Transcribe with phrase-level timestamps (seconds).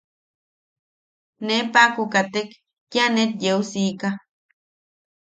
[1.45, 2.49] Ne paʼaku katek
[2.91, 4.09] kia net yeu siika.